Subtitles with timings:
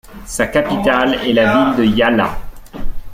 [0.25, 2.35] Sa capitale est la ville de Yala.